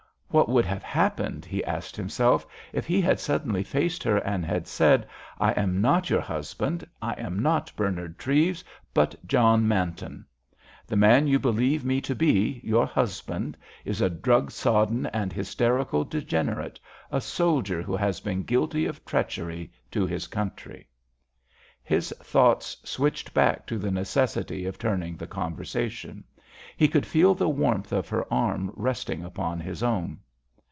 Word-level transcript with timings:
What 0.33 0.47
would 0.47 0.63
have 0.63 0.81
happened, 0.81 1.43
he 1.43 1.61
asked 1.65 1.97
himself, 1.97 2.47
if 2.71 2.87
he 2.87 3.01
had 3.01 3.19
suddenly 3.19 3.63
faced 3.63 4.01
her 4.05 4.15
and 4.19 4.45
had 4.45 4.65
said: 4.65 5.05
"I 5.41 5.51
am 5.51 5.81
not 5.81 6.09
your 6.09 6.21
husband, 6.21 6.87
I 7.01 7.11
am 7.15 7.39
not 7.39 7.69
Bernard 7.75 8.17
Treves—but 8.17 9.27
John 9.27 9.67
Manton? 9.67 10.25
The 10.87 10.95
man 10.95 11.27
you 11.27 11.37
believe 11.37 11.83
me 11.83 11.99
to 11.99 12.15
be—your 12.15 12.85
husband—is 12.85 13.99
a 13.99 14.09
drug 14.09 14.51
sodden 14.51 15.05
and 15.07 15.33
hysterical 15.33 16.05
degenerate, 16.05 16.79
a 17.11 17.19
soldier 17.19 17.81
who 17.81 17.97
has 17.97 18.21
been 18.21 18.43
guilty 18.43 18.85
of 18.85 19.03
treachery 19.03 19.69
to 19.91 20.05
his 20.07 20.27
country." 20.27 20.87
His 21.83 22.13
thoughts 22.23 22.77
switched 22.89 23.33
back 23.33 23.65
to 23.67 23.77
the 23.77 23.91
necessity 23.91 24.65
of 24.65 24.77
turning 24.79 25.17
the 25.17 25.27
conversation. 25.27 26.23
He 26.77 26.87
could 26.87 27.05
feel 27.07 27.33
the 27.33 27.49
warmth 27.49 27.91
of 27.91 28.07
her 28.09 28.31
arm 28.31 28.71
resting 28.75 29.23
upon 29.23 29.59
his 29.59 29.81
own. 29.83 30.19